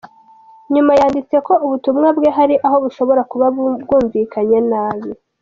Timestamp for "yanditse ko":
0.99-1.53